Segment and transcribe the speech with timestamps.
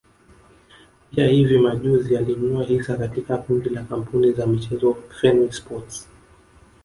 [1.11, 6.09] Pia hivi majuzi alinunua hisa katika kundi la kampuni za michezo Fenway sports